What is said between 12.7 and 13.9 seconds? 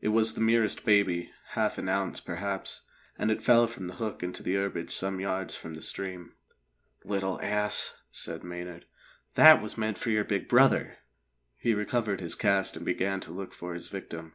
and began to look for his